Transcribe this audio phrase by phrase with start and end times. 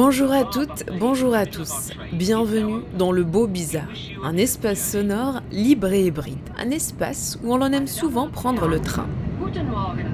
[0.00, 1.90] Bonjour à toutes, bonjour à tous.
[2.12, 3.88] Bienvenue dans le beau bizarre,
[4.22, 8.78] un espace sonore libre et hybride, un espace où on en aime souvent prendre le
[8.78, 9.08] train.
[9.40, 10.06] Guten Morgen.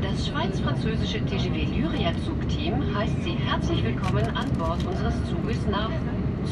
[0.00, 5.90] Das schweiz-französische TGV Lyria Zugteam heißt Sie herzlich willkommen an Bord unseres Zuges nach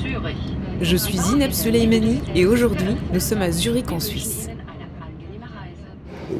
[0.02, 0.42] Zürich.
[0.80, 4.48] Je suis Zineb Suleimani et aujourd'hui nous sommes à Zurich en Suisse.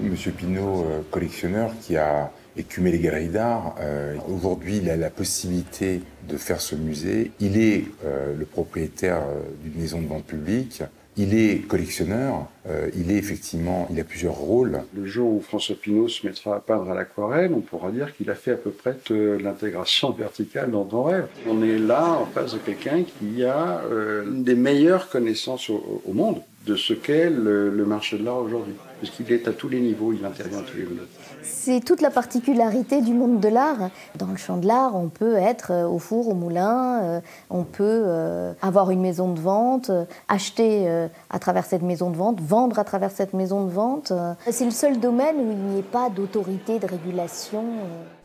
[0.02, 5.11] Monsieur Pinault, euh, collectionneur qui a écumé les galeries d'art, euh, aujourd'hui il a la
[5.11, 7.33] possibilité de faire ce musée.
[7.41, 10.83] Il est euh, le propriétaire euh, d'une maison de vente publique.
[11.17, 12.47] Il est collectionneur.
[12.67, 14.83] Euh, il est effectivement, il a plusieurs rôles.
[14.97, 18.30] Le jour où François Pinault se mettra à peindre à l'aquarelle, on pourra dire qu'il
[18.30, 21.27] a fait à peu près l'intégration verticale dans ton rêve.
[21.47, 26.12] On est là en face de quelqu'un qui a euh, des meilleures connaissances au, au
[26.14, 28.75] monde de ce qu'est le marché de l'art aujourd'hui.
[29.03, 31.03] Parce qu'il est à tous les niveaux, il intervient à tous les niveaux.
[31.42, 33.91] C'est toute la particularité du monde de l'art.
[34.17, 37.64] Dans le champ de l'art, on peut être euh, au four, au moulin, euh, on
[37.64, 39.91] peut euh, avoir une maison de vente,
[40.28, 44.12] acheter à travers cette maison de vente, vendre à travers cette maison de vente.
[44.48, 47.64] C'est le seul domaine où il n'y ait pas d'autorité de régulation.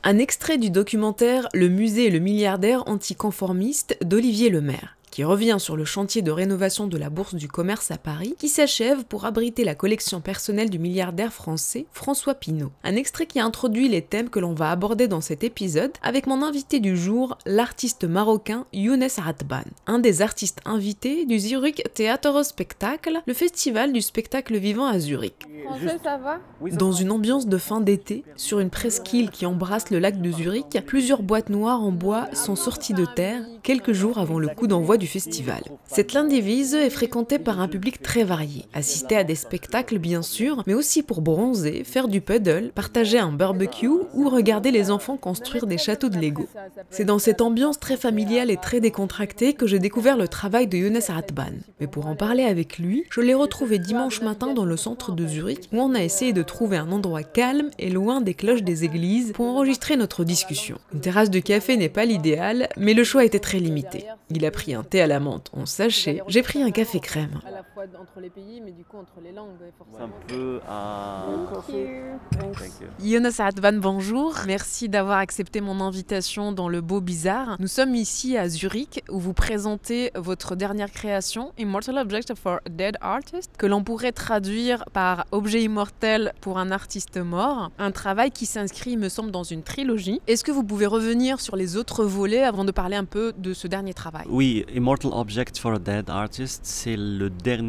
[0.03, 5.75] Un extrait du documentaire Le musée et le milliardaire anticonformiste d'Olivier Lemaire qui revient sur
[5.75, 9.63] le chantier de rénovation de la Bourse du commerce à Paris, qui s'achève pour abriter
[9.63, 12.71] la collection personnelle du milliardaire français François Pinault.
[12.83, 16.43] Un extrait qui introduit les thèmes que l'on va aborder dans cet épisode avec mon
[16.43, 23.19] invité du jour, l'artiste marocain Younes Ratban, un des artistes invités du Zurich Theater Spectacle,
[23.25, 25.47] le festival du spectacle vivant à Zurich.
[25.65, 26.37] Français, ça va?
[26.77, 30.79] Dans une ambiance de fin d'été, sur une presqu'île qui embrasse le lac de Zurich,
[30.85, 34.95] plusieurs boîtes noires en bois sont sorties de terre quelques jours avant le coup d'envoi
[34.95, 35.63] du festival.
[35.87, 40.73] Cette est fréquentée par un public très varié, assisté à des spectacles bien sûr, mais
[40.73, 45.77] aussi pour bronzer, faire du puddle, partager un barbecue ou regarder les enfants construire des
[45.77, 46.47] châteaux de Lego.
[46.89, 50.77] C'est dans cette ambiance très familiale et très décontractée que j'ai découvert le travail de
[50.77, 51.53] Younes Ratban.
[51.79, 55.25] Mais pour en parler avec lui, je l'ai retrouvé dimanche matin dans le centre de
[55.27, 58.83] Zurich où on a essayé de trouver un endroit calme et loin des cloches des
[58.83, 60.77] églises pour enregistrer notre discussion.
[60.93, 64.05] Une terrasse de café n'est pas l'idéal, mais le choix était très limité.
[64.29, 67.39] Il a pris un thé à la menthe en sachet, j'ai pris un café crème.
[67.77, 70.19] Fois entre les pays, mais du coup entre les langues, C'est un forcément.
[70.27, 71.27] peu à...
[71.61, 72.87] Thank you.
[73.07, 74.33] Jonas Advan, bonjour.
[74.47, 77.55] Merci d'avoir accepté mon invitation dans le beau bizarre.
[77.59, 82.69] Nous sommes ici à Zurich où vous présentez votre dernière création, Immortal Object for a
[82.69, 87.69] Dead Artist, que l'on pourrait traduire par objet immortel pour un artiste mort.
[87.77, 90.19] Un travail qui s'inscrit, me semble, dans une trilogie.
[90.25, 93.53] Est-ce que vous pouvez revenir sur les autres volets avant de parler un peu de
[93.53, 94.25] ce dernier travail?
[94.31, 97.66] Oui, Immortal Object for a Dead Artist, c'est le dernier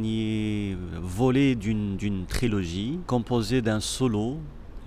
[1.01, 4.39] volet d'une trilogie composée d'un solo,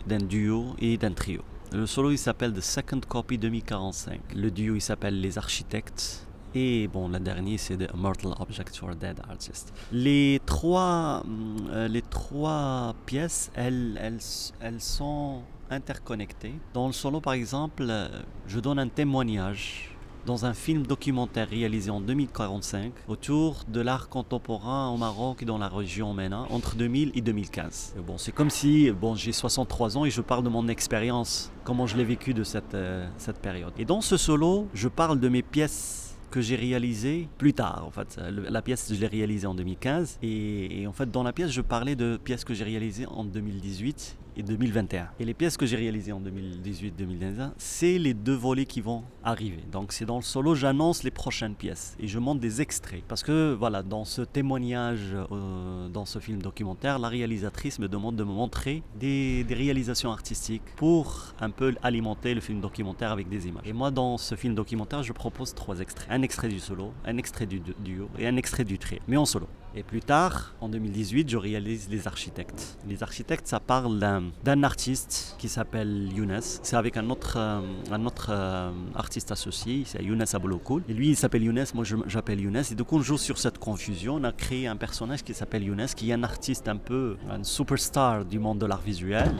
[0.07, 1.41] d'un duo et d'un trio.
[1.73, 4.35] Le solo il s'appelle The Second Copy 2045.
[4.35, 6.27] Le duo il s'appelle Les Architectes.
[6.53, 9.73] Et bon, le dernier c'est The Immortal Object for a Dead Artist.
[9.93, 14.19] Les trois, hum, euh, les trois pièces, elles, elles,
[14.59, 16.55] elles sont interconnectées.
[16.73, 18.09] Dans le solo par exemple, euh,
[18.47, 19.90] je donne un témoignage
[20.25, 25.57] dans un film documentaire réalisé en 2045 autour de l'art contemporain au Maroc et dans
[25.57, 27.95] la région MENA entre 2000 et 2015.
[27.97, 31.51] Et bon, c'est comme si bon, j'ai 63 ans et je parle de mon expérience,
[31.63, 33.73] comment je l'ai vécu de cette, euh, cette période.
[33.77, 37.83] Et dans ce solo, je parle de mes pièces que j'ai réalisées plus tard.
[37.85, 41.33] En fait, la pièce, je l'ai réalisée en 2015 et, et en fait, dans la
[41.33, 45.09] pièce, je parlais de pièces que j'ai réalisées en 2018 et 2021.
[45.19, 49.63] Et les pièces que j'ai réalisées en 2018-2021, c'est les deux volets qui vont arriver.
[49.71, 53.03] Donc c'est dans le solo, j'annonce les prochaines pièces et je montre des extraits.
[53.07, 58.15] Parce que voilà, dans ce témoignage, euh, dans ce film documentaire, la réalisatrice me demande
[58.15, 63.29] de me montrer des, des réalisations artistiques pour un peu alimenter le film documentaire avec
[63.29, 63.63] des images.
[63.65, 66.07] Et moi, dans ce film documentaire, je propose trois extraits.
[66.09, 69.25] Un extrait du solo, un extrait du- duo et un extrait du trio, mais en
[69.25, 69.47] solo.
[69.73, 72.77] Et plus tard, en 2018, je réalise Les Architectes.
[72.89, 73.99] Les Architectes, ça parle
[74.43, 76.41] d'un artiste qui s'appelle Younes.
[76.41, 80.83] C'est avec un autre, euh, un autre euh, artiste associé, c'est Younes Abouloukoul.
[80.89, 82.63] Et lui, il s'appelle Younes, moi j'appelle Younes.
[82.69, 84.15] Et du coup, on joue sur cette confusion.
[84.15, 87.41] On a créé un personnage qui s'appelle Younes, qui est un artiste un peu, un
[87.45, 89.31] superstar du monde de l'art visuel.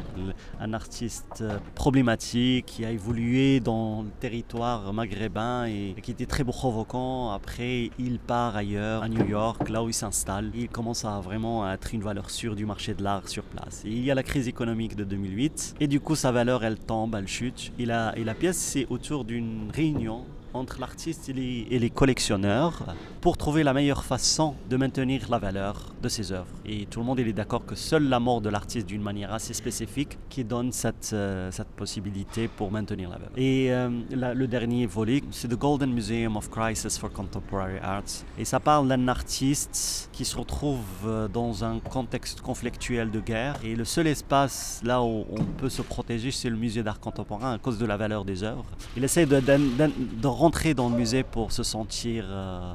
[0.62, 6.46] Un artiste euh, problématique qui a évolué dans le territoire maghrébin et qui était très
[6.46, 7.32] provocant.
[7.32, 10.21] Après, il part ailleurs, à New York, là où il s'installe
[10.54, 13.82] il commence à vraiment être une valeur sûre du marché de l'art sur place.
[13.86, 17.16] Il y a la crise économique de 2008 et du coup sa valeur elle tombe,
[17.16, 17.72] elle chute.
[17.80, 23.74] Et la pièce c'est autour d'une réunion entre l'artiste et les, collectionneurs pour trouver la
[23.74, 26.48] meilleure façon de maintenir la valeur de ses œuvres.
[26.66, 29.54] Et tout le monde est d'accord que seule la mort de l'artiste d'une manière assez
[29.54, 33.32] spécifique qui donne cette, euh, cette possibilité pour maintenir la valeur.
[33.36, 38.24] Et euh, le dernier volet, c'est The Golden Museum of Crisis for Contemporary Arts.
[38.38, 43.56] Et ça parle d'un artiste qui se retrouve euh, dans un contexte conflictuel de guerre.
[43.64, 47.54] Et le seul espace là où on peut se protéger, c'est le musée d'art contemporain
[47.54, 48.66] à cause de la valeur des œuvres.
[48.96, 52.74] Il essaie de, de, rentrer dans le musée pour se sentir, euh,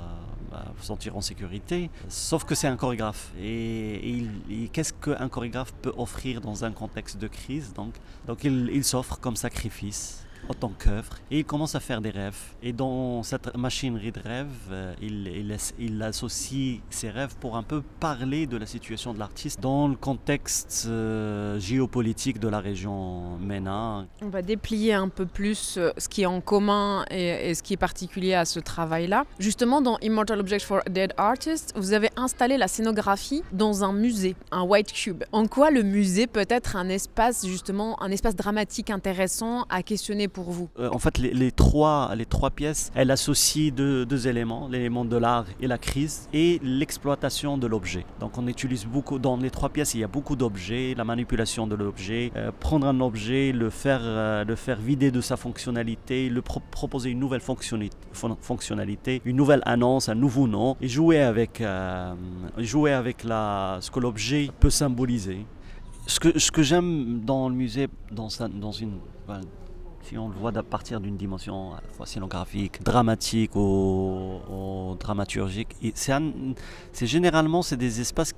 [0.52, 3.32] bah, sentir en sécurité, sauf que c'est un chorégraphe.
[3.42, 4.24] Et,
[4.72, 7.94] qu'est-ce qu'un chorégraphe peut offrir dans un contexte de crise Donc,
[8.26, 12.38] donc il s'offre comme sacrifice en tant qu'œuvre et il commence à faire des rêves.
[12.62, 17.82] Et dans cette machinerie de rêves, euh, il, il, associe ses rêves pour un peu
[18.00, 24.06] parler de la situation de l'artiste dans le contexte euh, géopolitique de la région MENA.
[24.22, 27.74] On va déplier un peu plus euh, ce qui est en commun et, ce qui
[27.74, 29.24] est particulier à ce travail-là.
[29.38, 34.36] Justement, dans Immortal Objects for Dead Artists, vous avez installé la scénographie dans un musée,
[34.50, 35.24] un White Cube.
[35.32, 40.28] En quoi le musée peut être un espace, justement, un espace dramatique intéressant à questionner
[40.44, 40.68] vous?
[40.78, 45.16] Euh, En fait, les, trois, les trois pièces, elles associent deux, deux éléments, l'élément de
[45.16, 48.04] l'art et la crise, et l'exploitation de l'objet.
[48.20, 51.66] Donc on utilise beaucoup, dans les trois pièces, il y a beaucoup d'objets, la manipulation
[51.66, 56.28] de l'objet, euh, prendre un objet, le faire, euh, le faire vider de sa fonctionnalité,
[56.28, 61.62] le proposer une nouvelle fonctionnalité, une nouvelle annonce, un nouveau nom, et jouer avec,
[62.58, 65.46] jouer avec ce que l'objet peut symboliser.
[66.06, 68.28] Ce que, ce que j'aime dans le musée, dans,
[68.60, 68.98] dans une,
[70.06, 75.74] si on le voit à partir d'une dimension à la fois scénographique, dramatique ou, dramaturgique.
[75.94, 78.32] C'est généralement c'est des espaces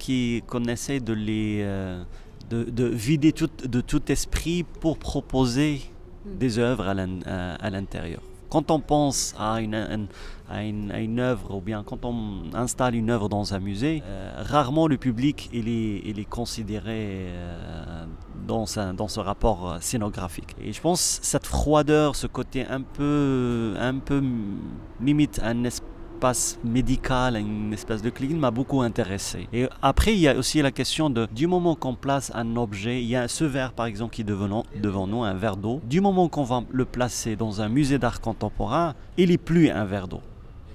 [0.47, 2.03] qu'on essaie de les euh,
[2.51, 5.83] de, vider tout, de tout esprit pour proposer
[6.25, 6.39] hmm.
[6.39, 8.23] des œuvres à l'intérieur.
[8.51, 13.59] Quand on pense à une, œuvre, ou bien quand on installe une œuvre dans un
[13.59, 18.07] musée, euh, rarement le public est, considéré euh,
[18.47, 20.57] dans, ce rapport euh, scénographique.
[20.63, 24.23] Et je pense cette froideur, ce côté un peu, un peu
[25.01, 25.65] limite un
[26.19, 29.47] espace médical, une espèce de clinique m'a beaucoup intéressé.
[29.53, 33.01] Et après, il y a aussi la question de, du moment qu'on place un objet,
[33.01, 35.81] il y a ce verre par exemple qui est devant, devant nous, un verre d'eau,
[35.85, 39.85] du moment qu'on va le placer dans un musée d'art contemporain, il n'est plus un
[39.85, 40.21] verre d'eau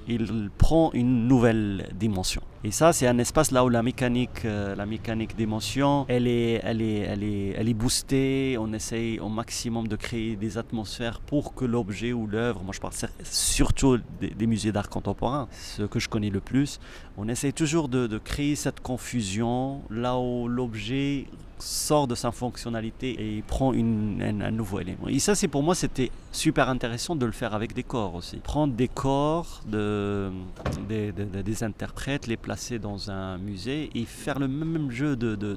[0.08, 2.42] il prend une nouvelle dimension.
[2.66, 6.62] Et ça, c'est un espace là où la mécanique, euh, la mécanique d'émotion, elle est,
[6.64, 8.56] elle, est, elle, est, elle est boostée.
[8.58, 12.80] On essaye au maximum de créer des atmosphères pour que l'objet ou l'œuvre, moi je
[12.80, 16.80] parle surtout des, musées d'art contemporain, ce que je connais le plus,
[17.18, 21.26] on essaye toujours de, de créer cette confusion là où l'objet
[21.64, 25.08] sort de sa fonctionnalité et prend une, un, nouveau élément.
[25.08, 28.38] Et ça, c'est pour moi, c'était super intéressant de le faire avec des corps aussi.
[28.38, 30.32] Prendre des corps de,
[30.88, 35.56] des interprètes, les placer dans un musée et faire le même jeu de, de,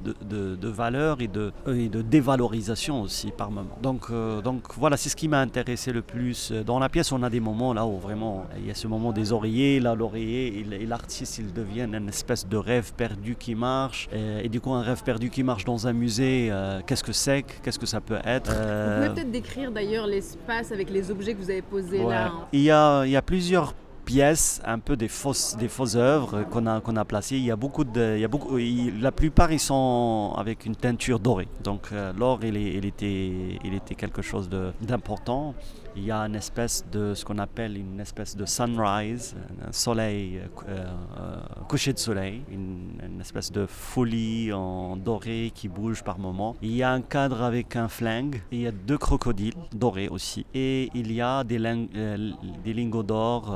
[0.56, 3.78] de valeurs et de, et de dévalorisation aussi par moment.
[3.82, 6.52] Donc, euh, donc voilà, c'est ce qui m'a intéressé le plus.
[6.52, 9.12] Dans la pièce, on a des moments là où vraiment, il y a ce moment
[9.12, 14.08] des oreillers, là, l'oreiller et l'artiste, il devient une espèce de rêve perdu qui marche.
[14.12, 17.12] Et, et du coup, un rêve perdu qui marche dans un musée, euh, qu'est-ce que
[17.12, 18.50] c'est, qu'est-ce que ça peut être.
[18.50, 22.26] Vous pouvez euh, peut-être décrire d'ailleurs l'espace avec les objets que vous avez posés là.
[22.26, 22.46] Hein.
[22.52, 23.74] Il, y a, il y a plusieurs
[24.04, 27.36] pièces, un peu des fausses, des fausses œuvres qu'on a, qu'on a placées.
[27.36, 30.76] Il y a beaucoup de, il y a beaucoup, la plupart ils sont avec une
[30.76, 31.48] teinture dorée.
[31.62, 34.48] Donc euh, l'or, il, il, était, il était quelque chose
[34.80, 35.54] d'important
[35.96, 39.34] il y a une espèce de ce qu'on appelle une espèce de sunrise,
[39.66, 40.84] un soleil, euh,
[41.18, 46.54] euh, coucher de soleil, une, espèce de folie en doré qui bouge par moments.
[46.62, 50.46] Il y a un cadre avec un flingue, il y a deux crocodiles dorés aussi,
[50.54, 52.30] et il y a des, euh,
[52.62, 53.54] des lingots d'or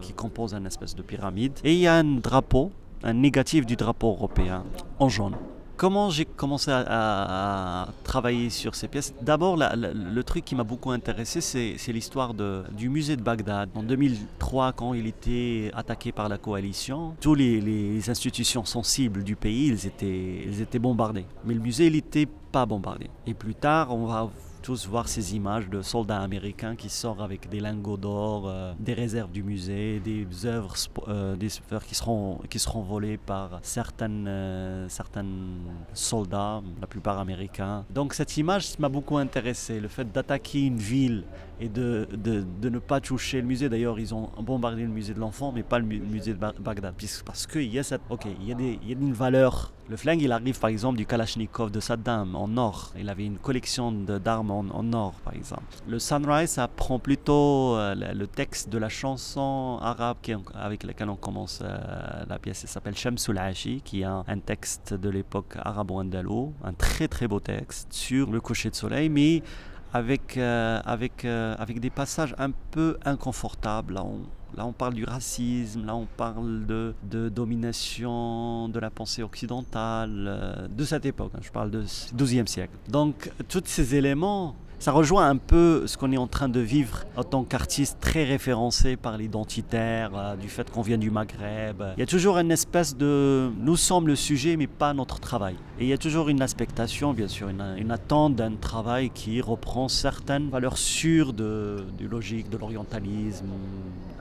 [0.00, 1.52] qui composent une espèce de pyramide.
[1.64, 2.70] Et il y a un drapeau,
[3.02, 4.64] un négatif du drapeau européen
[4.98, 5.36] en jaune
[5.80, 11.40] comment j'ai commencé à, travailler sur ces pièces D'abord, le truc qui m'a beaucoup intéressé,
[11.40, 13.70] c'est l'histoire du musée de Bagdad.
[13.74, 19.68] En 2003, quand il était attaqué par la coalition, toutes les, institutions sensibles du pays,
[19.68, 21.24] ils étaient, ils étaient bombardés.
[21.46, 23.08] Mais le musée, il n'était pas bombardé.
[23.26, 24.28] Et plus tard, on va
[24.60, 28.94] tous voir ces images de soldats américains qui sortent avec des lingots d'or, euh, des
[28.94, 30.74] réserves du musée, des œuvres,
[31.08, 35.26] euh, des œuvres qui seront qui seront volées par certaines euh, certains
[35.94, 37.84] soldats, la plupart américains.
[37.90, 41.24] Donc cette image m'a beaucoup intéressé, le fait d'attaquer une ville
[41.60, 43.68] et de, de, de, ne pas toucher le musée.
[43.68, 47.46] D'ailleurs, ils ont bombardé le musée de l'enfant, mais pas le musée de Bagdad, parce
[47.46, 49.72] qu'il y a cette, ok, il y a, des, il y a une valeur.
[49.90, 52.92] Le flingue, il arrive par exemple du Kalachnikov de Saddam en or.
[52.98, 55.64] Il avait une collection d'armes en, en, or, par exemple.
[55.86, 61.10] Le Sunrise, ça prend plutôt euh, le, texte de la chanson arabe qui, avec laquelle
[61.10, 61.76] on commence euh,
[62.28, 62.62] la pièce.
[62.62, 67.40] Elle s'appelle Shamsul Ashi, qui est un, texte de l'époque arabo-andalo, un très très beau
[67.40, 69.42] texte sur le coucher de soleil, mais
[69.92, 73.94] avec, euh, avec, euh, avec des passages un peu inconfortables.
[73.94, 74.20] Là on,
[74.56, 80.26] là, on parle du racisme, là, on parle de, de domination de la pensée occidentale,
[80.28, 81.32] euh, de cette époque.
[81.34, 81.40] Hein.
[81.42, 82.72] je parle du XIIe siècle.
[82.88, 87.04] Donc, tous ces éléments ça rejoint un peu ce qu'on est en train de vivre
[87.14, 91.82] en tant qu'artiste très référencé par l'identitaire, euh, du fait qu'on vient du Maghreb.
[91.98, 95.56] Il y a toujours une espèce de nous sommes le sujet mais pas notre travail.
[95.78, 99.88] Et il y a toujours une expectation, bien sûr, une, attente d'un travail qui reprend
[99.88, 103.50] certaines valeurs sûres de, du logique, de l'orientalisme,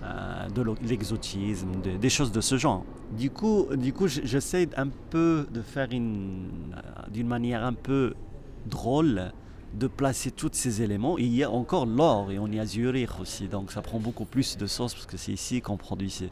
[0.04, 1.70] euh, de l'exotisme,
[2.02, 2.84] des choses de ce genre.
[3.18, 5.98] Du coup, du coup j'essaie un peu de faire euh,
[7.10, 8.14] d'une manière un peu
[8.66, 9.32] drôle
[9.74, 11.18] de placer tous ces éléments.
[11.18, 14.26] il y a encore l'or et on est à Zurich aussi, donc ça prend beaucoup
[14.26, 16.30] plus de sens parce que c'est ici qu'on produit ces,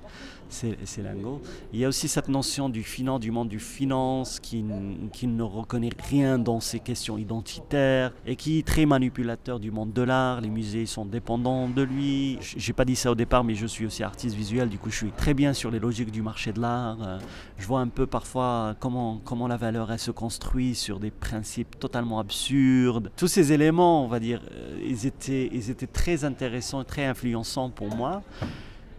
[0.49, 1.41] ces, lingots.
[1.73, 2.83] Il y a aussi cette notion du
[3.19, 8.67] du monde du finance, qui, ne reconnaît rien dans ces questions identitaires et qui est
[8.67, 10.41] très manipulateur du monde de l'art.
[10.41, 12.39] Les musées sont dépendants de lui.
[12.41, 14.97] J'ai pas dit ça au départ, mais je suis aussi artiste visuel, du coup je
[14.97, 17.19] suis très bien sur les logiques du marché de l'art.
[17.57, 21.77] Je vois un peu parfois comment, comment la valeur elle se construit sur des principes
[21.79, 23.11] totalement absurdes.
[23.15, 27.05] Tous ces éléments, on va dire, euh, ils étaient, ils étaient très intéressants et très
[27.05, 28.23] influençants pour moi.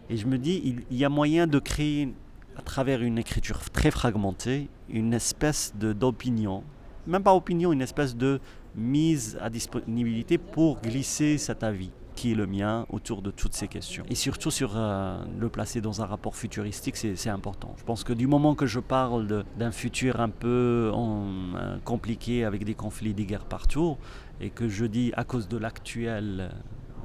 [0.09, 2.13] Et je me dis, il, y a moyen de créer,
[2.57, 6.63] à travers une écriture très fragmentée, une espèce d'opinion,
[7.05, 8.39] même pas opinion, une espèce de
[8.75, 13.69] mise à disponibilité pour glisser cet avis qui est le mien autour de toutes ces
[13.69, 14.03] questions.
[14.09, 17.73] Et surtout sur euh, le placer dans un rapport futuristique, c'est important.
[17.77, 22.65] Je pense que du moment que je parle d'un futur un peu euh, compliqué avec
[22.65, 23.95] des conflits, des guerres partout,
[24.41, 26.51] et que je dis à cause de l'actuelle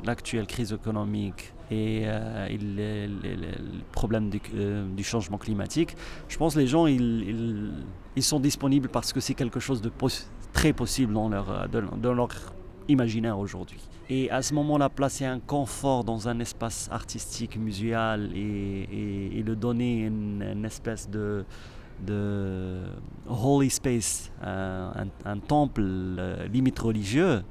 [0.05, 5.97] l'actuelle crise économique et, euh, le problème euh, du, changement climatique,
[6.28, 7.73] je pense que les gens, ils,
[8.16, 9.90] ils, sont disponibles parce que c'est quelque chose de
[10.52, 11.66] très possible dans leur, euh,
[11.97, 12.28] dans leur
[12.88, 13.80] imaginaire aujourd'hui.
[14.11, 19.56] Et à ce moment-là, placer un confort dans un espace artistique, muséal et, et, le
[19.56, 21.47] donner une, espèce de,
[22.06, 22.83] de
[23.26, 25.83] holy space, un, un, temple
[26.52, 27.42] limite religieux,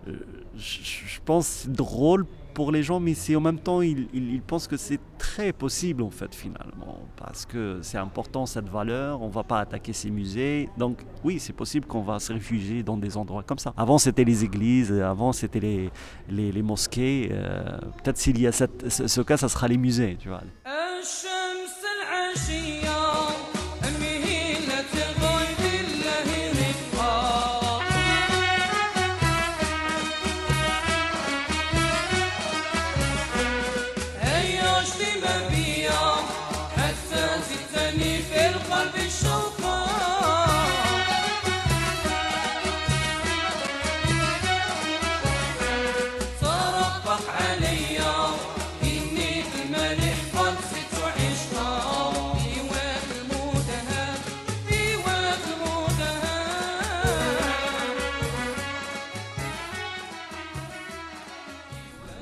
[0.55, 4.99] je, pense drôle pour les gens, mais c'est en même temps, ils, pensent que c'est
[5.17, 9.93] très possible en fait finalement, parce que c'est important cette valeur, on va pas attaquer
[9.93, 13.73] ces musées, donc oui, c'est possible qu'on va se réfugier dans des endroits comme ça.
[13.77, 15.89] Avant c'était les églises, avant c'était
[16.29, 20.29] les, mosquées, euh, peut-être s'il y a ce, ce, cas, ça sera les musées, tu
[20.29, 20.41] vois.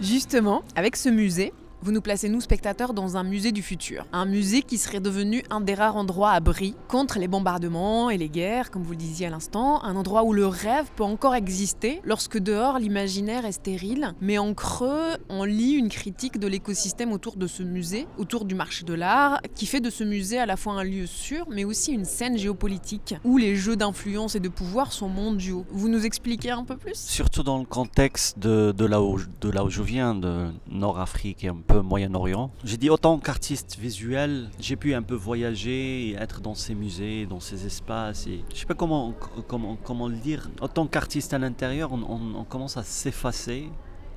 [0.01, 1.53] Justement, avec ce musée,
[1.83, 4.05] vous nous placez, nous spectateurs, dans un musée du futur.
[4.13, 8.29] Un musée qui serait devenu un des rares endroits abris contre les bombardements et les
[8.29, 9.83] guerres, comme vous le disiez à l'instant.
[9.83, 14.13] Un endroit où le rêve peut encore exister lorsque dehors l'imaginaire est stérile.
[14.21, 18.53] Mais en creux, on lit une critique de l'écosystème autour de ce musée, autour du
[18.53, 21.63] marché de l'art, qui fait de ce musée à la fois un lieu sûr, mais
[21.63, 25.65] aussi une scène géopolitique, où les jeux d'influence et de pouvoir sont mondiaux.
[25.71, 26.95] Vous nous expliquez un peu plus?
[26.95, 31.47] Surtout dans le contexte de, là, où, de là où je viens, de Nord-Afrique et
[31.47, 32.51] un peu Moyen-Orient.
[32.63, 37.25] J'ai dit autant qu'artiste visuel, j'ai pu un peu voyager et être dans ces musées,
[37.25, 38.27] dans ces espaces.
[38.27, 39.13] Et je sais pas comment,
[39.47, 40.49] comment, comment le dire.
[40.61, 43.69] Autant qu'artiste à l'intérieur, on, commence à s'effacer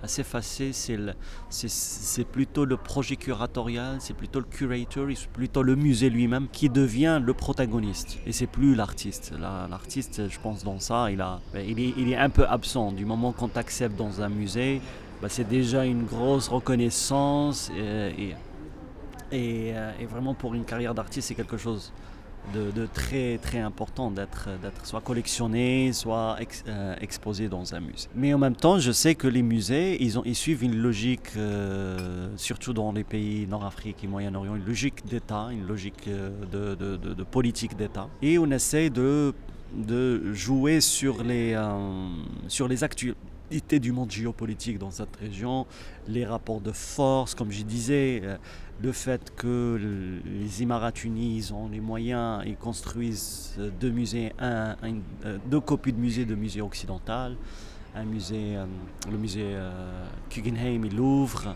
[0.03, 0.73] à s'effacer,
[1.49, 6.69] c'est plutôt le projet curatorial, c'est plutôt le curator, c'est plutôt le musée lui-même qui
[6.69, 8.19] devient le protagoniste.
[8.27, 9.33] Et c'est plus l'artiste.
[9.41, 12.93] L'artiste, je pense, dans ça, il, a, il, est, il est un peu absent.
[12.93, 14.83] Du moment qu'on t'accepte dans un musée,
[15.25, 18.13] bah, c'est déjà une grosse reconnaissance euh,
[19.33, 19.73] et,
[20.05, 21.95] vraiment pour une carrière d'artiste, c'est quelque chose
[22.53, 24.51] de, très très important d'être
[24.83, 26.37] soit collectionné, soit
[26.69, 28.09] euh, exposé dans un musée.
[28.15, 32.29] Mais en même temps, je sais que les musées, ils, ont, suivent une logique, euh,
[32.37, 38.11] surtout dans les pays Nord-Afrique et Moyen-Orient, une logique d'État, une logique de, politique d'État.
[38.21, 39.33] Et on essaie de,
[40.35, 41.59] jouer sur les,
[42.49, 42.85] sur les
[43.61, 45.67] du monde géopolitique dans cette région,
[46.09, 48.37] les rapports de force, comme je disais, euh,
[48.83, 49.79] le fait que
[50.25, 54.77] les Émirats unis ont les moyens et construisent deux musées, un,
[55.25, 57.37] euh, deux copies de musées de musées occidental,
[57.95, 58.67] un musée, euh,
[59.11, 59.57] le musée
[60.31, 61.55] Guggenheim et Louvre,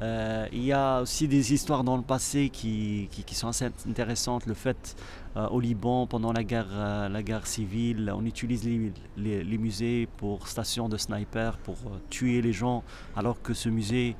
[0.00, 4.46] euh, il y a aussi des histoires dans le passé qui, qui, sont assez intéressantes.
[4.46, 8.64] Le fait euh, au Liban, pendant la guerre, euh, la guerre civile, on utilise
[9.16, 11.76] les, musées pour stations de snipers, pour
[12.10, 12.82] tuer les gens,
[13.16, 14.16] alors que ce musée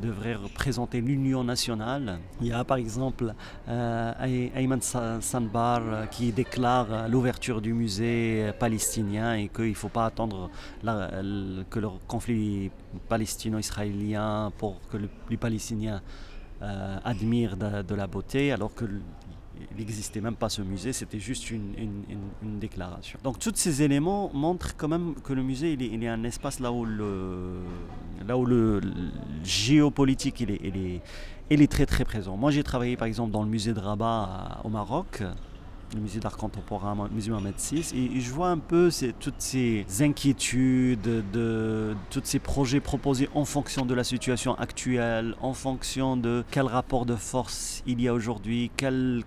[0.00, 2.18] devrait représenter l'union nationale.
[2.40, 3.34] Il y a par exemple
[3.68, 9.88] euh, Ayman Sanbar euh, qui déclare euh, l'ouverture du musée palestinien et qu'il ne faut
[9.88, 10.50] pas attendre
[10.82, 12.70] que le conflit
[13.08, 14.96] palestino-israélien pour que
[15.30, 16.00] les Palestiniens
[17.04, 18.84] admirent de, la beauté, alors que
[19.70, 22.04] il n'existait même pas ce musée, c'était juste une,
[22.60, 23.18] déclaration.
[23.22, 26.24] Donc tous ces éléments montrent quand même que le musée, il est, il est un
[26.24, 27.60] espace là où le,
[28.26, 28.80] là où le,
[29.44, 31.00] géopolitique, il est, il, est,
[31.50, 32.36] il est très très présent.
[32.36, 35.22] Moi j'ai travaillé par exemple dans le musée de Rabat au Maroc,
[35.94, 38.90] le musée d'art contemporain, le musée Mohamed VI, et, je vois un peu
[39.20, 45.52] toutes ces inquiétudes, de, tous ces projets proposés en fonction de la situation actuelle, en
[45.52, 49.24] fonction de quel rapport de force il y a aujourd'hui, quelle,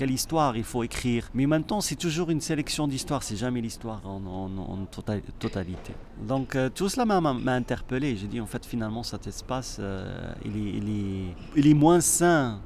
[0.00, 1.28] histoire il faut écrire.
[1.34, 5.92] Mais maintenant, c'est toujours une sélection d'histoires, c'est jamais l'histoire en, en, totalité.
[6.26, 8.16] Donc euh, tout cela m'a interpellé.
[8.16, 12.60] J'ai dit, en fait, finalement, cet espace, euh, il est moins sain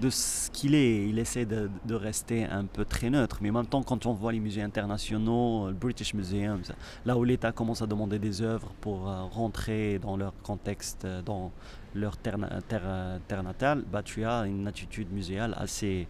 [0.00, 1.08] de ce qu'il est.
[1.08, 3.38] Il essaie de, rester un peu très neutre.
[3.40, 6.62] Mais en même temps, quand on voit les musées internationaux, le British Museum,
[7.04, 11.22] là où l'État commence à demander des œuvres pour euh, rentrer dans leur contexte, euh,
[11.22, 11.52] dans
[11.94, 16.06] leur terre, terre, natale, bah, tu as une attitude muséale assez,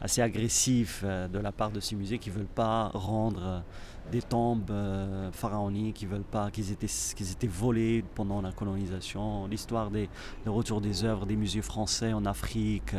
[0.00, 3.62] assez agressive euh, de la part de ces musées qui ne veulent pas rendre
[4.10, 9.46] des tombes euh, pharaoniques qui veulent pas qu'ils étaient qu'ils étaient volés pendant la colonisation
[9.46, 10.08] l'histoire des
[10.44, 12.94] le retour des œuvres des musées français en Afrique.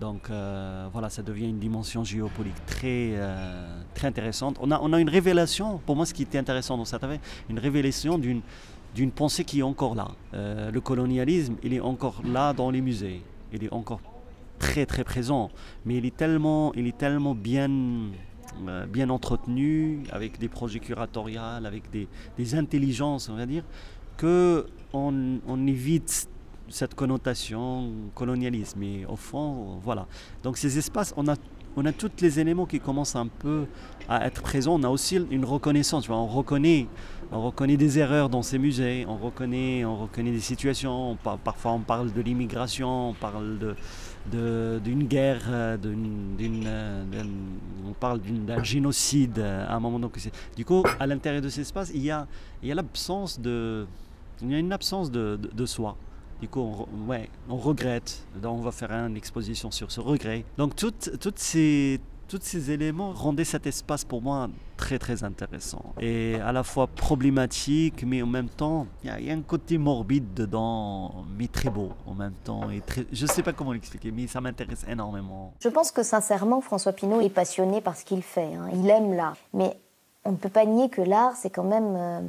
[0.00, 4.56] Donc euh, voilà ça devient une dimension géopolitique très euh, très intéressante.
[4.60, 7.20] On a on a une révélation pour moi ce qui était intéressant dans cette affaire
[7.48, 10.08] une révélation d'une pensée qui est encore là.
[10.32, 13.22] Le colonialisme il est encore là dans les musées.
[13.52, 14.00] Il est encore
[14.58, 15.50] très très présent.
[15.84, 17.68] Mais il est tellement il est tellement bien
[18.66, 23.64] euh, bien entretenu, avec des projets curatoriales, avec des, intelligences, on va dire,
[24.16, 26.28] que on, évite
[26.68, 28.82] cette connotation colonialisme.
[28.82, 30.06] Et au fond, voilà.
[30.42, 31.34] Donc ces espaces, on a,
[31.76, 33.66] on a tous les éléments qui commencent un peu
[34.08, 34.74] à être présents.
[34.74, 36.08] On a aussi une reconnaissance.
[36.08, 36.86] on reconnaît,
[37.30, 39.04] on reconnaît des erreurs dans ces musées.
[39.06, 41.16] On reconnaît, on reconnaît des situations.
[41.44, 43.10] parfois, on parle de l'immigration.
[43.10, 43.74] On parle de
[44.30, 47.24] d'une guerre, euh, euh,
[47.86, 49.98] on parle d'un génocide euh, à un moment.
[49.98, 50.18] Donc,
[50.56, 52.26] du coup, à l'intérieur de cet espace, il y a,
[52.62, 53.86] il y a l'absence de,
[54.42, 55.96] il y a une absence de, de, soi.
[56.40, 58.26] Du coup, on, ouais, on regrette.
[58.40, 60.44] Donc, on va faire une exposition sur ce regret.
[60.56, 65.94] Donc, toutes, toutes ces tous ces éléments rendaient cet espace pour moi très très intéressant
[65.98, 70.34] et à la fois problématique mais en même temps il y, a un côté morbide
[70.34, 74.26] dedans mais très beau en même temps et très, je sais pas comment l'expliquer mais
[74.26, 75.54] ça m'intéresse énormément.
[75.60, 78.68] Je pense que sincèrement François Pinault est passionné par ce qu'il fait, hein.
[78.74, 79.78] il aime l'art mais
[80.24, 82.20] on ne peut pas nier que l'art c'est quand même euh,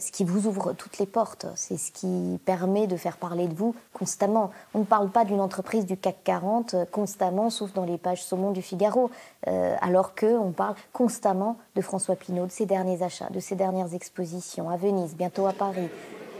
[0.00, 3.54] ce qui vous ouvre toutes les portes, c'est ce qui permet de faire parler de
[3.54, 4.50] vous constamment.
[4.74, 8.22] On ne parle pas d'une entreprise du CAC 40 euh, constamment, sauf dans les pages
[8.22, 9.10] saumon du Figaro,
[9.48, 13.94] euh, alors qu'on parle constamment de François Pinault, de ses derniers achats, de ses dernières
[13.94, 15.88] expositions à Venise, bientôt à Paris.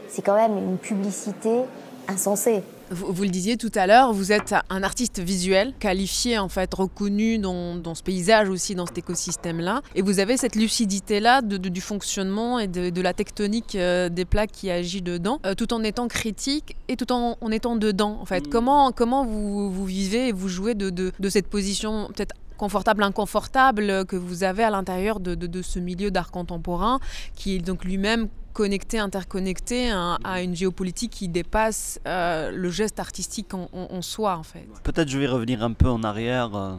[0.07, 1.61] C'est quand même une publicité
[2.07, 2.63] insensée.
[2.91, 6.71] Vous, vous le disiez tout à l'heure, vous êtes un artiste visuel, qualifié en fait,
[6.73, 11.57] reconnu dans, dans ce paysage aussi, dans cet écosystème-là, et vous avez cette lucidité-là de,
[11.57, 15.55] de- du fonctionnement et de, de la tectonique euh, des plaques qui agit dedans, euh,
[15.55, 18.19] tout en étant critique et tout en, en étant dedans.
[18.21, 22.07] En fait, comment comment vous, vous vivez et vous jouez de, de, de cette position
[22.15, 26.99] peut-être confortable, inconfortable que vous avez à l'intérieur de, de- de ce milieu d'art contemporain,
[27.35, 32.99] qui est donc lui-même connecté, interconnecté à, à une géopolitique qui dépasse euh, le geste
[32.99, 34.65] artistique en, soi, en fait.
[34.83, 36.73] Peut-être je vais revenir un peu en arrière euh,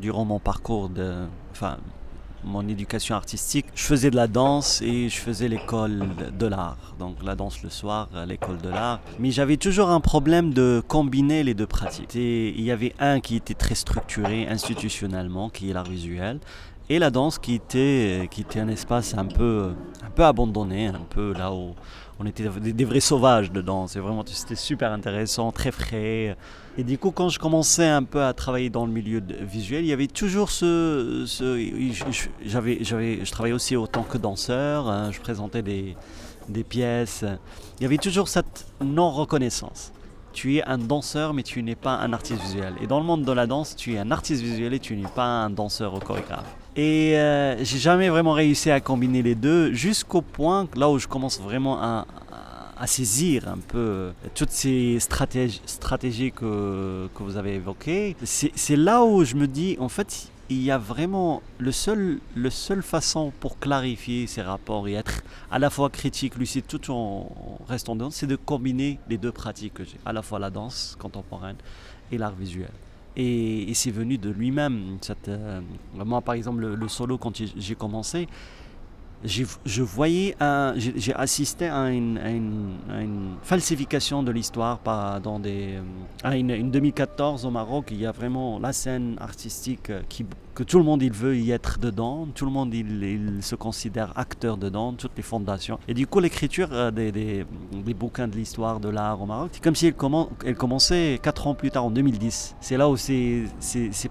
[0.00, 1.78] durant mon parcours de, enfin,
[2.44, 3.66] mon éducation artistique.
[3.74, 6.02] Je faisais de la danse et je faisais l'école
[6.38, 6.94] de- l'art.
[6.98, 9.00] Donc la danse le soir l'école de l'art.
[9.18, 12.14] Mais j'avais toujours un problème de combiner les deux pratiques.
[12.16, 16.40] Il y avait un qui était très structuré institutionnellement, qui est l'art visuel.
[16.90, 19.70] Et la danse qui était, qui était un espace un peu,
[20.04, 21.74] un peu abandonné, un peu là où
[22.18, 23.86] on était des, vrais sauvages dedans.
[23.86, 26.36] C'est vraiment, c'était super intéressant, très frais.
[26.76, 29.88] Et du coup, quand je commençais un peu à travailler dans le milieu visuel, il
[29.88, 31.56] y avait toujours ce, ce-
[32.44, 34.88] j'avais, j'avais, je travaillais aussi autant que danseur.
[34.88, 35.96] hein, je présentais des,
[36.48, 37.24] des pièces.
[37.78, 39.92] Il y avait toujours cette non-reconnaissance.
[40.32, 42.74] Tu es un danseur, mais tu n'es pas un artiste visuel.
[42.80, 45.08] Et dans le monde de la danse, tu es un artiste visuel et tu n'es
[45.08, 46.46] pas un danseur ou chorégraphe.
[46.74, 51.06] Et euh, j'ai jamais vraiment réussi à combiner les deux, jusqu'au point là où je
[51.06, 52.06] commence vraiment à,
[52.84, 58.16] saisir un peu euh, toutes ces stratégies, stratégies que, que vous avez évoquées.
[58.24, 62.50] C'est là où je me dis, en fait, il y a vraiment le seul, le
[62.50, 67.58] seule façon pour clarifier ces rapports et être à la fois critique, lucide, tout en
[67.68, 70.96] restant dedans, c'est de combiner les deux pratiques que j'ai, à la fois la danse
[70.98, 71.56] contemporaine
[72.10, 72.70] et l'art visuel.
[73.16, 74.98] Et, c'est venu de lui-même.
[75.28, 75.60] euh,
[75.94, 78.28] moi, par exemple, le, solo, quand j'ai commencé,
[79.24, 80.34] j'ai- je voyais,
[80.76, 82.18] j'ai assisté à une,
[83.42, 84.80] falsification de l'histoire
[85.22, 85.82] dans des, euh,
[86.22, 87.88] à une 2014 au Maroc.
[87.90, 91.36] Il y a vraiment la scène artistique euh, qui, que tout le monde il veut
[91.36, 95.78] y être dedans, tout le monde il, se considère acteur dedans, toutes les fondations.
[95.88, 97.46] Et du coup, l'écriture euh, des,
[97.94, 101.46] bouquins de l'histoire de l'art au Maroc, c'est comme si elle, commen- elle commençait 4
[101.46, 102.56] ans plus tard, en 2010.
[102.60, 103.46] C'est là où ces,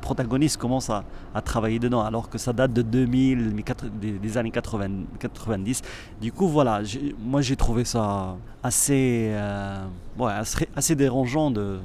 [0.02, 1.04] protagonistes commencent à,
[1.44, 4.88] travailler dedans, alors que ça date de 2000, mais quatre- des, années 80,
[5.20, 5.82] 90.
[6.22, 6.82] Du coup, voilà,
[7.20, 9.86] moi j'ai trouvé ça assez, euh,
[10.96, 11.80] dérangeant de,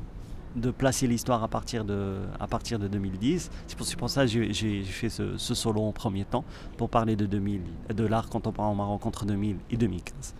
[0.57, 3.51] de placer l'histoire à partir de, à partir de 2010.
[3.67, 6.45] C'est pour, pour ça que j'ai, fait ce, solo en premier temps,
[6.77, 7.63] pour parler de, 2000,
[7.95, 10.35] de l'art contemporain au Maroc entre 2000 et 2015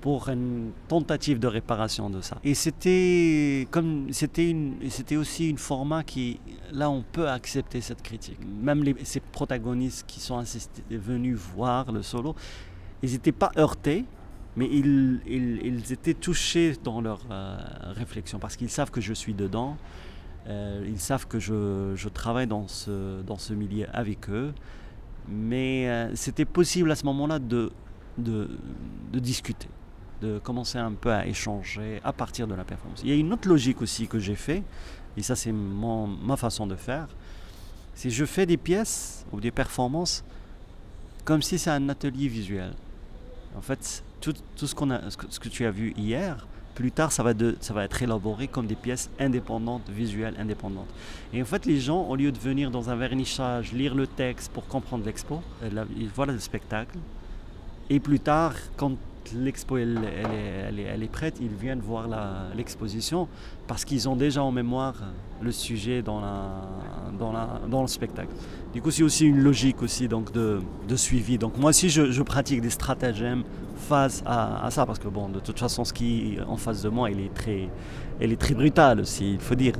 [0.00, 2.38] pour une tentative de réparation de ça.
[2.44, 3.66] Et c'était
[4.12, 6.38] c'était aussi une format qui
[6.70, 8.38] là on peut accepter cette critique.
[8.62, 10.40] Même les, ces protagonistes qui sont
[10.88, 12.36] venus voir le solo,
[13.02, 14.04] ils n'étaient pas heurtés,
[14.56, 17.58] mais ils, ils, étaient touchés dans leur euh,
[17.94, 19.76] réflexion parce qu'ils savent que je suis dedans.
[20.48, 24.52] Euh, ils savent que je, je travaille dans ce, dans ce milieu avec eux.
[25.28, 27.70] Mais euh, c'était possible à ce moment-là de,
[28.16, 28.48] de,
[29.12, 29.68] de discuter,
[30.22, 33.02] de commencer un peu à échanger à partir de la performance.
[33.04, 34.62] Il y a une autre logique aussi que j'ai fait,
[35.16, 37.08] et ça c'est ma façon de faire,
[37.94, 40.24] c'est je fais des pièces ou des performances
[41.24, 42.72] comme si c'est un atelier visuel.
[43.54, 47.34] En fait, tout, ce, a, ce, que, tu as vu hier, plus tard, ça va,
[47.34, 50.88] de, ça va être élaboré comme des pièces indépendantes, visuelles indépendantes.
[51.32, 54.52] Et en fait, les gens, au lieu de venir dans un vernissage, lire le texte
[54.52, 56.98] pour comprendre l'expo, euh, ils voient le spectacle.
[57.90, 58.96] Et plus tard, quand
[59.34, 59.98] l'expo elle,
[60.68, 62.06] elle est, elle est- prête, ils viennent voir
[62.54, 63.28] l'exposition
[63.66, 64.94] parce qu'ils ont déjà en mémoire
[65.40, 66.20] le sujet dans,
[67.18, 68.32] dans, le spectacle.
[68.72, 71.38] Du coup, c'est aussi une logique aussi donc de, de suivi.
[71.38, 73.44] Donc moi aussi, je, je pratique des stratagèmes
[73.76, 76.82] face à, à ça parce que bon, de toute façon, ce qui est en face
[76.82, 77.68] de moi, il est très,
[78.20, 79.74] elle est très brutale aussi, il faut dire.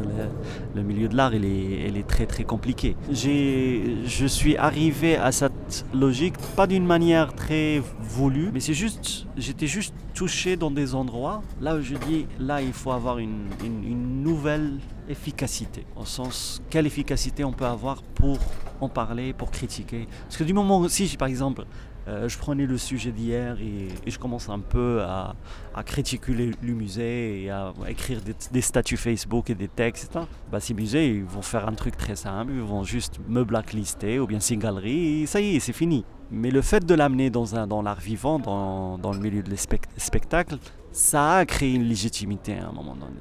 [0.74, 2.96] Le, milieu de l'art, il est, il est très très compliqué.
[3.10, 9.66] Je suis arrivé à cette logique, pas d'une manière très voulue, mais c'est juste, j'étais
[9.66, 14.22] juste touché dans des endroits, là où je dis, là il faut avoir une, une-
[14.22, 18.38] nouvelle efficacité, au sens, quelle efficacité on peut avoir pour
[18.80, 20.06] en parler, pour critiquer?
[20.24, 21.64] Parce que du moment aussi, par exemple,
[22.08, 25.34] euh, je prenais le sujet d'hier et, je commence un peu à,
[25.74, 30.18] à critiquer le, musée et à, écrire des, des statuts Facebook et des textes.
[30.50, 34.18] Bah, ces musées, ils vont faire un truc très simple, ils vont juste me blacklister
[34.18, 36.04] ou bien c'est et ça y est, c'est fini.
[36.30, 40.58] Mais le fait de l'amener dans, dans l'art vivant, dans, dans le milieu des spectacles,
[40.92, 43.20] ça a créé une légitimité à un moment donné.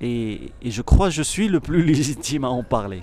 [0.00, 3.00] Et, je crois que je suis le plus légitime à en parler.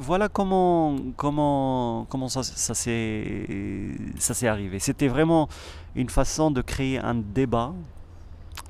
[0.00, 4.78] Voilà comment, comment, comment ça, ça s'est arrivé.
[4.78, 5.48] C'était vraiment
[5.94, 7.72] une façon de créer un débat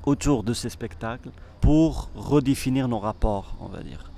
[0.05, 1.29] autour de ces spectacles
[1.61, 4.11] pour redéfinir nos rapports, on va dire.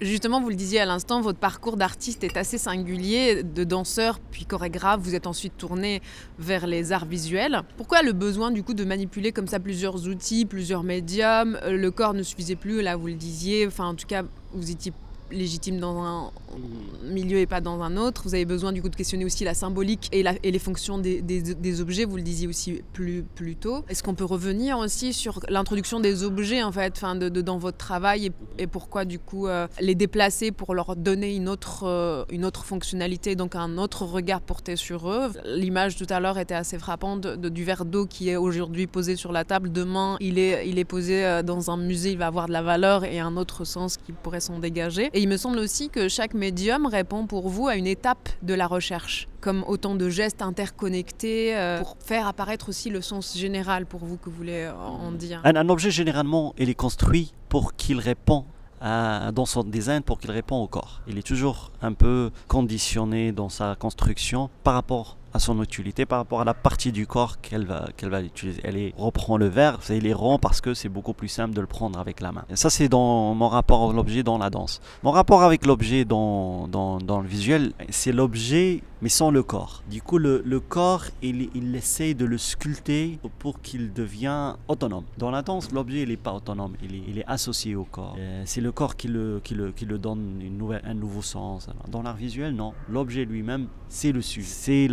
[0.00, 3.42] Justement, vous le disiez à l'instant, votre parcours d'artiste est assez singulier.
[3.42, 6.02] De danseur puis chorégraphe, vous êtes ensuite tourné
[6.38, 7.62] vers les arts visuels.
[7.76, 11.58] Pourquoi le besoin du coup de manipuler comme ça plusieurs outils, plusieurs médiums?
[11.66, 13.66] Le corps ne suffisait plus, là vous le disiez.
[13.66, 14.92] Enfin, en tout cas, vous étiez
[15.30, 16.30] légitime dans un
[17.02, 18.22] milieu et pas dans un autre.
[18.24, 22.04] Vous avez besoin du coup de questionner aussi la symbolique et, les fonctions des, objets,
[22.04, 23.84] vous le disiez aussi plus, plus tôt.
[23.88, 27.78] Est-ce qu'on peut revenir aussi sur l'introduction des objets en fait, fin de, dans votre
[27.78, 32.44] travail et, pourquoi du coup euh, les déplacer pour leur donner une autre, euh, une
[32.44, 35.30] autre fonctionnalité, donc un autre regard porté sur eux?
[35.44, 39.16] L'image tout à l'heure était assez frappante de, du verre d'eau qui est aujourd'hui posé
[39.16, 39.72] sur la table.
[39.72, 42.62] Demain, il est, il est posé euh, dans un musée, il va avoir de la
[42.62, 45.10] valeur et un autre sens qui pourrait s'en dégager.
[45.16, 48.52] Et il me semble aussi que chaque médium répond pour vous à une étape de
[48.52, 53.86] la recherche, comme autant de gestes interconnectés euh, pour faire apparaître aussi le sens général
[53.86, 55.40] pour vous que vous voulez en dire.
[55.42, 58.44] Un, objet généralement, il est construit pour qu'il répond
[58.82, 61.00] dans son design pour qu'il répond au corps.
[61.08, 66.40] Il est toujours un peu conditionné dans sa construction par rapport son utilité par rapport
[66.40, 68.60] à la partie du corps qu'elle va, qu'elle va utiliser.
[68.64, 71.66] Elle reprend le verre, il les rond parce que c'est beaucoup plus simple de le
[71.66, 72.44] prendre avec la main.
[72.50, 74.80] Et ça, c'est dans mon rapport à l'objet dans la danse.
[75.02, 79.82] Mon rapport avec l'objet dans, dans le visuel, c'est l'objet mais sans le corps.
[79.90, 85.04] Du coup, le, le corps, il, il essaie de le sculpter pour qu'il devienne autonome.
[85.18, 88.16] Dans la danse, l'objet, il n'est pas autonome, il est, il est associé au corps.
[88.18, 91.22] Euh, c'est le corps qui le, qui le, qui le donne une nouvelle, un nouveau
[91.22, 91.68] sens.
[91.88, 92.72] Dans l'art visuel, non.
[92.88, 94.88] L'objet lui-même, c'est le sujet, c'est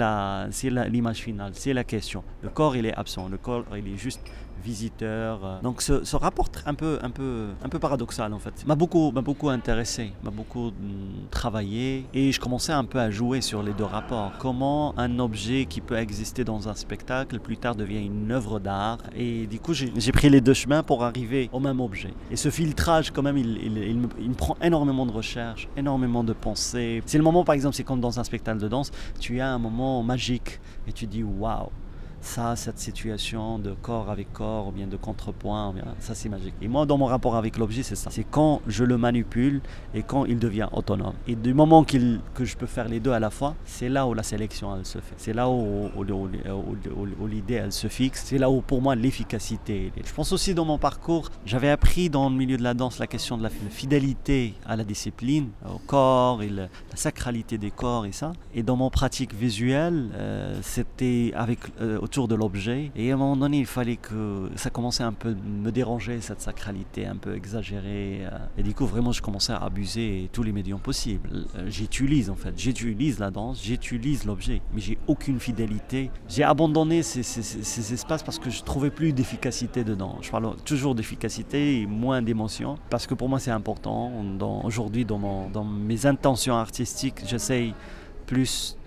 [0.51, 2.23] c'est l'image finale, c'est la question.
[2.41, 3.29] Le corps, il est absent.
[3.29, 4.21] Le corps, il est juste
[4.63, 5.39] visiteurs.
[5.43, 5.61] Euh.
[5.61, 9.11] Donc ce, ce, rapport un peu, un, peu, un peu paradoxal en fait m'a beaucoup,
[9.11, 13.73] beaucoup intéressé, m'a beaucoup mm, travaillé et je commençais un peu à jouer sur les
[13.73, 14.31] deux rapports.
[14.39, 18.99] Comment un objet qui peut exister dans un spectacle plus tard devient une œuvre d'art
[19.15, 22.13] et du coup j'ai pris les deux chemins pour arriver au même objet.
[22.31, 26.33] Et ce filtrage quand même il, il, il me, prend énormément de recherche, énormément de
[26.33, 27.01] pensée.
[27.05, 29.59] C'est le moment par exemple c'est comme dans un spectacle de danse, tu as un
[29.59, 31.69] moment magique et tu dis waouh
[32.23, 36.53] ça, cette situation de corps avec corps, ou bien de contrepoint, ça c'est magique.
[36.61, 38.09] Et moi, dans mon rapport avec l'objet, c'est ça.
[38.11, 39.61] C'est quand je le manipule
[39.93, 41.13] et quand il devient autonome.
[41.27, 44.07] Et du moment qu'il que je peux faire les deux à la fois, c'est là
[44.07, 45.15] où la sélection elle se fait.
[45.17, 48.23] C'est là où, où, l'idée elle se fixe.
[48.25, 49.91] C'est là où pour moi l'efficacité.
[50.03, 53.07] Je pense aussi dans mon parcours, j'avais appris dans le milieu de la danse la
[53.07, 58.11] question de la fidélité à la discipline, au corps et la sacralité des corps et
[58.11, 58.31] ça.
[58.53, 62.91] Et dans mon pratique visuelle, euh, c'était avec euh, de l'objet.
[62.95, 66.41] Et à un moment donné, il fallait que ça commençait un peu me déranger, cette
[66.41, 68.21] sacralité un peu exagérée.
[68.21, 68.37] Euh.
[68.57, 71.45] Et du coup, vraiment, je commençais à abuser tous les médiums possibles.
[71.55, 76.11] Euh, j'utilise en fait, j'utilise la danse, j'utilise l'objet, mais j'ai aucune fidélité.
[76.29, 80.17] J'ai abandonné ces, ces, espaces parce que je trouvais plus d'efficacité dedans.
[80.21, 84.11] Je parle toujours d'efficacité et moins d'émotion parce que pour moi, c'est important.
[84.63, 87.73] Aujourd'hui, dans, dans mes intentions artistiques, j'essaye
[88.27, 88.77] plus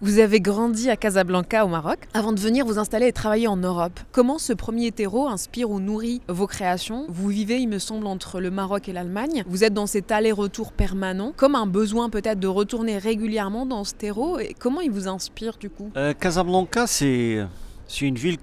[0.00, 3.56] Vous avez grandi à Casablanca au Maroc avant de venir vous installer et travailler en
[3.56, 4.00] Europe.
[4.10, 7.04] Comment ce premier terreau inspire ou nourrit vos créations?
[7.08, 9.44] Vous vivez, il me semble, entre le Maroc et l'Allemagne.
[9.46, 13.94] Vous êtes dans cet aller-retour permanent, comme un besoin peut-être de retourner régulièrement dans ce
[13.94, 14.38] terreau.
[14.38, 15.90] Et comment il vous inspire du coup?
[15.96, 17.46] Euh, Casablanca, c'est
[17.88, 18.38] c'est une ville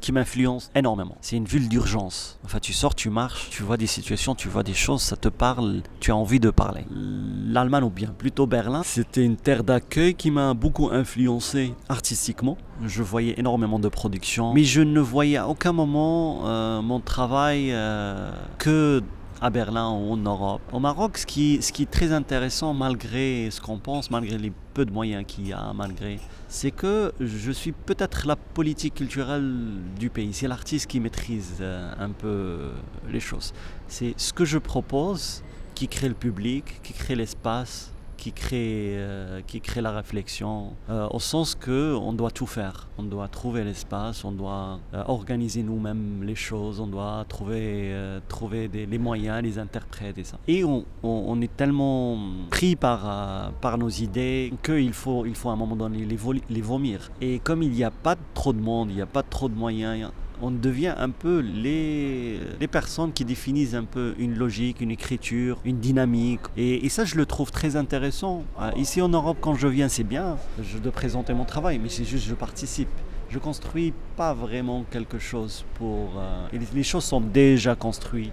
[0.00, 1.16] qui m'influence énormément.
[1.20, 2.38] C'est une ville d'urgence.
[2.44, 5.28] Enfin, tu sors, tu marches, tu vois des situations, tu vois des choses, ça te
[5.28, 6.86] parle, tu as envie de parler.
[6.90, 12.56] L'Allemagne ou bien plutôt Berlin, c'était une terre d'accueil qui m'a beaucoup influencé artistiquement.
[12.84, 17.68] Je voyais énormément de productions, mais je ne voyais à aucun moment euh, mon travail
[17.72, 19.02] euh, que
[19.40, 20.62] à Berlin ou en Europe.
[20.72, 24.52] Au Maroc, ce qui, ce qui est très intéressant, malgré ce qu'on pense, malgré les
[24.74, 29.80] peu de moyens qu'il y a, malgré, c'est que je suis peut-être la politique culturelle
[29.98, 30.32] du pays.
[30.32, 32.70] C'est l'artiste qui maîtrise euh, un peu
[33.10, 33.52] les choses.
[33.88, 35.42] C'est ce que je propose
[35.74, 37.92] qui crée le public, qui crée l'espace
[38.26, 42.88] qui crée, euh, qui crée la réflexion, euh, au sens que on doit tout faire.
[42.98, 47.94] On doit trouver l'espace, on doit euh, organiser nous-mêmes les choses, on doit trouver,
[48.26, 50.38] trouver les moyens, les interprètes et ça.
[50.48, 52.18] Et on, on, est tellement
[52.50, 56.18] pris par, par nos idées qu'il faut, il faut à un moment donné les,
[56.50, 57.12] les vomir.
[57.20, 59.54] Et comme il n'y a pas trop de monde, il n'y a pas trop de
[59.54, 60.10] moyens,
[60.42, 65.58] on devient un peu les, les personnes qui définissent un peu une logique, une écriture,
[65.64, 66.40] une dynamique.
[66.56, 68.44] Et, ça, je le trouve très intéressant.
[68.60, 71.88] Euh, ici en Europe, quand je viens, c'est bien, je dois présenter mon travail, mais
[71.88, 72.88] c'est juste je participe.
[73.28, 76.12] Je construis pas vraiment quelque chose pour...
[76.18, 78.32] Euh, les choses sont déjà construites.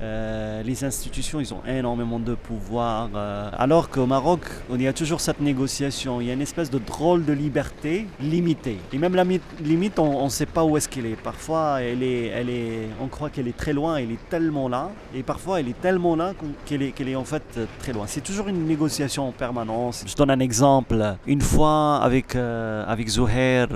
[0.00, 3.10] Euh, les institutions, ils ont énormément de pouvoir.
[3.14, 4.40] Euh, alors qu'au Maroc,
[4.72, 6.20] il y a toujours cette négociation.
[6.20, 8.78] Il y a une espèce de drôle de liberté limitée.
[8.92, 9.24] Et même la
[9.62, 11.16] limite, on ne sait pas où est-ce qu'elle est.
[11.16, 14.90] Parfois, elle est, on croit qu'elle est très loin, elle est tellement là.
[15.14, 16.32] Et parfois, elle est tellement là
[16.64, 17.42] qu'elle est, en fait
[17.78, 18.04] très loin.
[18.06, 20.04] C'est toujours une négociation en permanence.
[20.06, 21.16] Je donne un exemple.
[21.26, 23.66] Une fois, avec, euh, avec Zoher,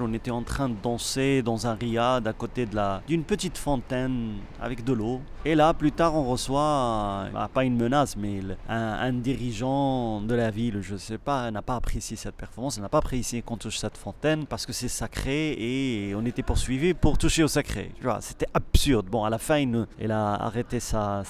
[0.00, 2.66] on était en train de danser dans un riad à côté
[3.06, 5.07] d'une petite fontaine avec de l'eau.
[5.44, 10.50] Et là, plus tard, on reçoit, bah, pas une menace, mais un, dirigeant de la
[10.50, 13.78] ville, je ne sais pas, n'a pas apprécié cette performance, n'a pas apprécié qu'on touche
[13.78, 17.92] cette fontaine parce que c'est sacré et on était poursuivi pour toucher au sacré.
[18.20, 19.06] C'était absurde.
[19.06, 21.22] Bon, à la fin, il, a arrêté euh,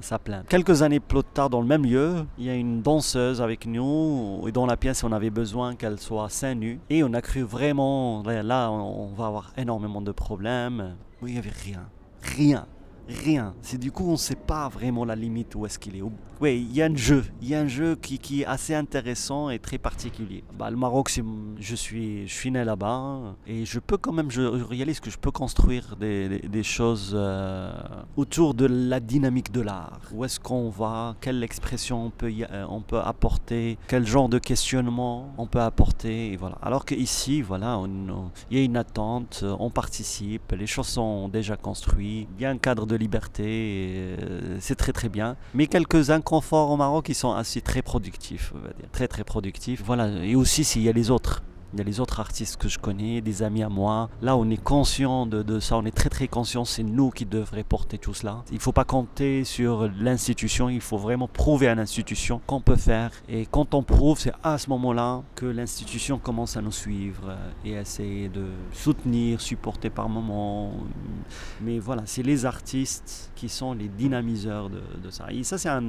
[0.00, 0.46] sa, plainte.
[0.48, 4.42] Quelques années plus tard, dans le même lieu, il y a une danseuse avec nous
[4.46, 6.80] et dans la pièce, on avait besoin qu'elle soit seins nue.
[6.88, 10.96] Et on a cru vraiment, là, on va avoir énormément de problèmes.
[11.22, 11.82] Oui, il n'y avait rien
[12.22, 12.66] rien.
[13.10, 13.54] Rien.
[13.62, 16.02] C'est du coup, on ne sait pas vraiment la limite où est-ce qu'il est.
[16.40, 17.24] Oui, il y a un jeu.
[17.42, 20.42] Il y a un jeu qui, qui, est assez intéressant et très particulier.
[20.58, 21.10] Bah, le Maroc,
[21.58, 25.18] je suis, je suis né là-bas et je peux quand même, je réalise que je
[25.18, 27.70] peux construire des, des, choses euh,
[28.16, 30.00] autour de la dynamique de l'art.
[30.14, 31.14] Où est-ce qu'on va?
[31.20, 33.76] Quelle expression on peut, euh, on peut apporter?
[33.86, 36.36] Quel genre de questionnement on peut apporter?
[36.36, 36.56] Voilà.
[36.62, 37.78] Alors qu'ici, voilà,
[38.50, 42.50] il y a une attente, on participe, les choses sont déjà construites, il y a
[42.50, 45.36] un cadre de liberté, euh, c'est très très bien.
[45.54, 48.88] Mais quelques inconforts au Maroc, ils sont assez très productifs, on va dire.
[48.92, 49.82] Très très productifs.
[49.84, 51.42] Voilà, et aussi s'il y a les autres.
[51.72, 54.10] Il y a les autres artistes que je connais, des amis à moi.
[54.22, 57.64] Là, on est conscient de, ça, on est très très conscient, c'est nous qui devrions
[57.68, 58.42] porter tout cela.
[58.50, 62.76] Il ne faut pas compter sur l'institution, il faut vraiment prouver à l'institution qu'on peut
[62.76, 63.10] faire.
[63.28, 67.72] Et quand on prouve, c'est à ce moment-là que l'institution commence à nous suivre et
[67.72, 70.72] essayer de soutenir, supporter par moment.
[71.60, 75.26] Mais voilà, c'est les artistes qui sont les dynamiseurs de, ça.
[75.30, 75.84] Et ça, c'est un,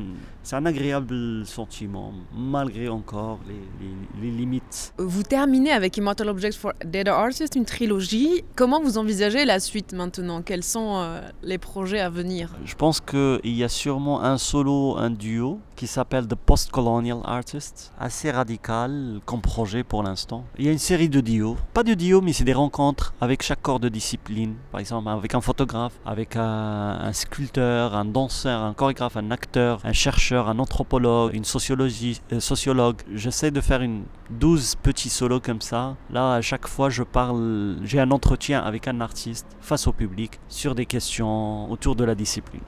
[0.51, 4.93] un agréable sentiment, malgré encore les, les limites.
[4.97, 8.43] Vous terminez avec Immortal Objects for Dead Artists, une trilogie.
[8.55, 10.41] Comment vous envisagez la suite maintenant?
[10.41, 12.49] Quels sont euh, les projets à venir?
[12.65, 17.91] Je pense qu'il y a sûrement un solo, un duo qui s'appelle The Post-Colonial Artists,
[17.99, 20.45] assez radical comme projet pour l'instant.
[20.59, 23.41] Il y a une série de duos, pas de duos, mais c'est des rencontres avec
[23.41, 24.53] chaque corps de discipline.
[24.71, 29.91] Par exemple, avec un photographe, avec un, sculpteur, un danseur, un chorégraphe, un acteur, un
[29.91, 32.97] chercheur, un anthropologue, une sociologie, euh, sociologue.
[33.15, 35.95] J'essaie de faire une 12 petits solos comme ça.
[36.11, 40.39] Là, à chaque fois, je parle, j'ai un entretien avec un artiste face au public
[40.47, 42.61] sur des questions autour de la discipline.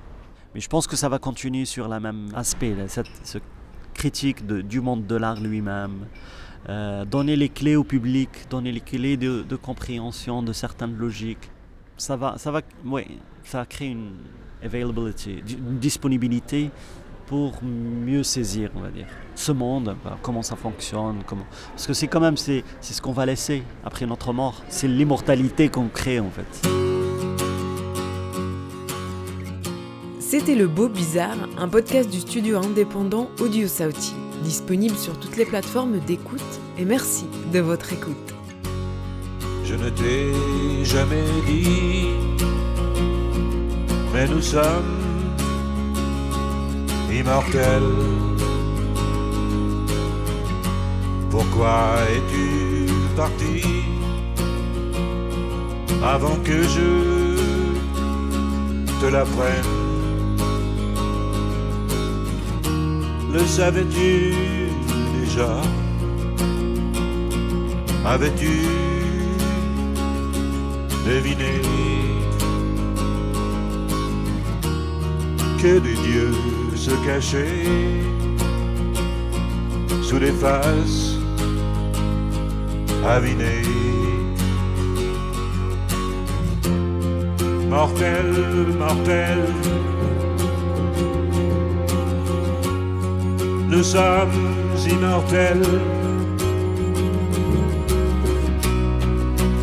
[0.54, 3.08] Mais je pense que ça va continuer sur le même aspect, cette,
[3.94, 6.06] critique du monde de l'art lui-même.
[6.70, 11.50] Euh, donner les clés au public, donner les clés de, compréhension de certaines logiques.
[11.98, 12.62] Ça va, ça va,
[13.44, 14.12] ça une
[14.64, 16.72] availability, disponibilité
[17.28, 21.46] pour mieux saisir, on va dire, ce monde, bah, comment ça fonctionne, comment...
[21.70, 24.88] parce que c'est quand même c'est, c'est ce qu'on va laisser après notre mort, c'est
[24.88, 26.93] l'immortalité qu'on crée en fait.
[30.36, 35.46] C'était Le Beau Bizarre, un podcast du studio indépendant Audio Sauti, disponible sur toutes les
[35.46, 36.42] plateformes d'écoute,
[36.80, 38.34] et merci de votre écoute.
[39.64, 40.34] Je ne t'ai
[40.86, 42.08] jamais dit,
[44.12, 44.98] mais nous sommes
[47.12, 47.84] immortel.
[51.30, 53.62] Pourquoi es-tu parti
[56.04, 57.36] avant que je
[59.00, 59.83] te l'apprenne?
[63.34, 64.34] Le savais-tu
[65.20, 65.60] déjà?
[68.06, 68.52] Avais-tu
[71.04, 71.62] deviné?
[75.60, 76.36] Que des dieux
[76.76, 77.64] se cacher
[80.04, 81.16] sous les faces
[83.04, 83.64] avinées.
[87.70, 88.28] Mortel,
[88.78, 89.40] mortel,
[93.74, 94.30] nous sommes
[94.88, 95.64] immortels.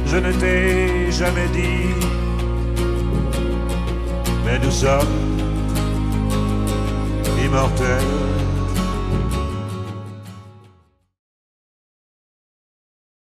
[0.04, 1.94] Je ne t'ai jamais dit,
[4.44, 5.16] mais nous sommes
[7.44, 8.39] immortels.